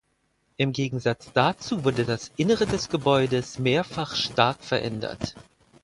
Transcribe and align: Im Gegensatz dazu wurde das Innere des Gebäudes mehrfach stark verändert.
Im 0.57 0.71
Gegensatz 0.71 1.31
dazu 1.31 1.83
wurde 1.83 2.05
das 2.05 2.31
Innere 2.35 2.65
des 2.65 2.89
Gebäudes 2.89 3.59
mehrfach 3.59 4.15
stark 4.15 4.63
verändert. 4.63 5.35